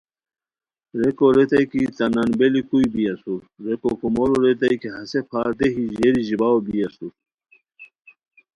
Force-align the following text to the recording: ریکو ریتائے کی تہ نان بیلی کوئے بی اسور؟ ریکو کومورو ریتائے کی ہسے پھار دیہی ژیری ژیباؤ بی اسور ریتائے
ریکو 0.99 1.27
ریتائے 1.35 1.65
کی 1.71 1.81
تہ 1.97 2.05
نان 2.15 2.29
بیلی 2.37 2.61
کوئے 2.69 2.87
بی 2.93 3.03
اسور؟ 3.11 3.41
ریکو 3.65 3.89
کومورو 3.99 4.35
ریتائے 4.43 4.75
کی 4.81 4.87
ہسے 4.95 5.19
پھار 5.29 5.47
دیہی 5.59 5.83
ژیری 5.97 6.21
ژیباؤ 6.27 6.57
بی 6.65 6.75
اسور 6.85 7.11
ریتائے 7.13 7.19